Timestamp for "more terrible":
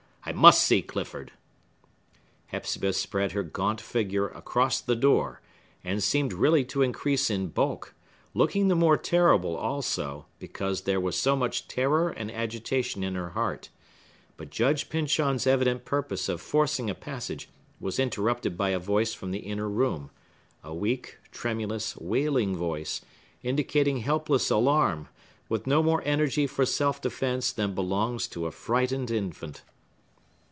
8.75-9.55